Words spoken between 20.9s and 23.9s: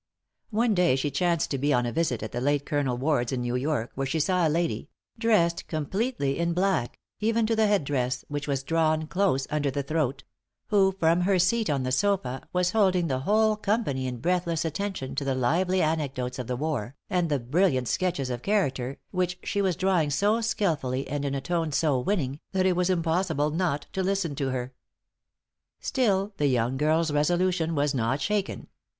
and in a tone so winning, that it was impossible not